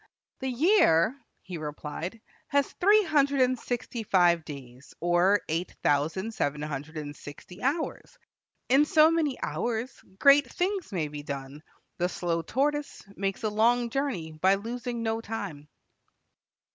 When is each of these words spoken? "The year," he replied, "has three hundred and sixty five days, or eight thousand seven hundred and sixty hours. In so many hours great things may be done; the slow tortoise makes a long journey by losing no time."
"The 0.39 0.49
year," 0.49 1.15
he 1.43 1.59
replied, 1.59 2.19
"has 2.47 2.67
three 2.81 3.03
hundred 3.03 3.39
and 3.41 3.59
sixty 3.59 4.01
five 4.01 4.43
days, 4.43 4.95
or 4.99 5.41
eight 5.47 5.75
thousand 5.83 6.33
seven 6.33 6.63
hundred 6.63 6.97
and 6.97 7.15
sixty 7.15 7.61
hours. 7.61 8.17
In 8.67 8.85
so 8.85 9.11
many 9.11 9.37
hours 9.43 9.95
great 10.17 10.51
things 10.51 10.91
may 10.91 11.07
be 11.07 11.21
done; 11.21 11.61
the 11.99 12.09
slow 12.09 12.41
tortoise 12.41 13.03
makes 13.15 13.43
a 13.43 13.49
long 13.49 13.91
journey 13.91 14.31
by 14.31 14.55
losing 14.55 15.03
no 15.03 15.21
time." 15.21 15.67